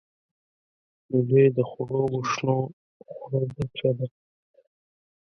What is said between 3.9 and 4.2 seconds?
ده